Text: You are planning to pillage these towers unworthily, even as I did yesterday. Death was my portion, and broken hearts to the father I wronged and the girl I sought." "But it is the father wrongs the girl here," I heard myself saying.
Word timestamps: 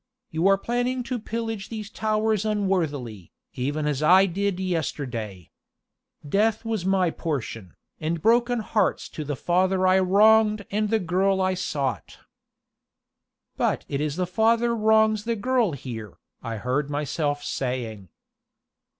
You 0.31 0.47
are 0.47 0.57
planning 0.57 1.03
to 1.03 1.19
pillage 1.19 1.69
these 1.69 1.91
towers 1.91 2.43
unworthily, 2.43 3.31
even 3.53 3.85
as 3.85 4.01
I 4.01 4.25
did 4.25 4.59
yesterday. 4.59 5.51
Death 6.27 6.65
was 6.65 6.83
my 6.87 7.11
portion, 7.11 7.75
and 7.99 8.19
broken 8.19 8.61
hearts 8.61 9.07
to 9.09 9.23
the 9.23 9.35
father 9.35 9.85
I 9.85 9.99
wronged 9.99 10.65
and 10.71 10.89
the 10.89 10.97
girl 10.97 11.39
I 11.39 11.53
sought." 11.53 12.17
"But 13.57 13.85
it 13.87 14.01
is 14.01 14.15
the 14.15 14.25
father 14.25 14.75
wrongs 14.75 15.25
the 15.25 15.35
girl 15.35 15.73
here," 15.73 16.17
I 16.41 16.57
heard 16.57 16.89
myself 16.89 17.43
saying. 17.43 18.09